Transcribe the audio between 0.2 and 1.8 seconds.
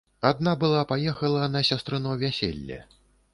Адна была паехала на